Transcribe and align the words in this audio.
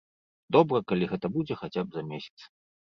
Добра, 0.57 0.81
калі 0.93 1.11
гэта 1.13 1.33
будзе 1.37 1.61
хаця 1.63 1.81
б 1.87 2.01
за 2.01 2.09
месяц. 2.13 2.37